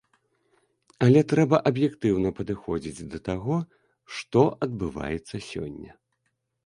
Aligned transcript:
Але 1.07 1.21
трэба 1.33 1.59
аб'ектыўна 1.69 2.29
падыходзіць 2.39 3.07
да 3.13 3.19
таго, 3.29 3.55
што 4.17 4.39
адбываецца 4.67 5.35
сёння. 5.51 5.91